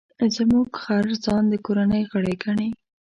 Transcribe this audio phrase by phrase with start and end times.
[0.35, 2.69] زموږ خر ځان د کورنۍ غړی ګڼي.